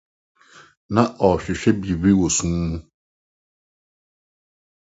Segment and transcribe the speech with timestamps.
[0.93, 2.77] Ná ɔrehwehwɛ biribi wɔ sum mu.